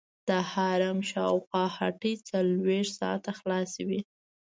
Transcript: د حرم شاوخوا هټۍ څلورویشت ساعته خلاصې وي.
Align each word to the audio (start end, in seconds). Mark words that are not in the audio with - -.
د 0.27 0.29
حرم 0.51 0.99
شاوخوا 1.11 1.63
هټۍ 1.77 2.13
څلورویشت 2.29 2.93
ساعته 3.01 3.31
خلاصې 3.39 3.81
وي. 3.89 4.01